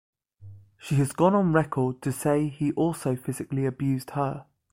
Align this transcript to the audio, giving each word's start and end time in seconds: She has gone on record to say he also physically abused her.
She 0.79 0.95
has 0.95 1.11
gone 1.11 1.35
on 1.35 1.53
record 1.53 2.01
to 2.01 2.11
say 2.11 2.47
he 2.47 2.71
also 2.71 3.15
physically 3.15 3.67
abused 3.67 4.09
her. 4.09 4.47